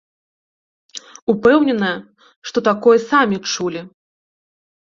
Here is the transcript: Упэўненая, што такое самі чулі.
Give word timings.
Упэўненая, 1.33 1.93
што 2.49 2.65
такое 2.71 2.97
самі 3.09 3.37
чулі. 3.53 3.81